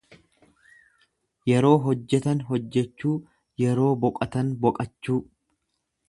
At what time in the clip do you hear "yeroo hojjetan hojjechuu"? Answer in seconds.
1.49-3.13